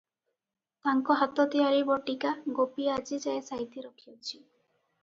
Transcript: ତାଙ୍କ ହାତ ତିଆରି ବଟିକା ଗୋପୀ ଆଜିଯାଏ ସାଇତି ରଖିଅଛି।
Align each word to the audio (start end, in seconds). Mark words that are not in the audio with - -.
ତାଙ୍କ 0.87 1.17
ହାତ 1.19 1.45
ତିଆରି 1.57 1.85
ବଟିକା 1.91 2.33
ଗୋପୀ 2.61 2.89
ଆଜିଯାଏ 2.99 3.47
ସାଇତି 3.53 3.89
ରଖିଅଛି। 3.91 4.35